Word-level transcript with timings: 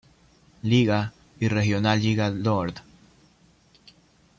Liga 0.63 1.13
y 1.39 1.47
Regionalliga 1.47 2.31
Nord. 2.31 2.73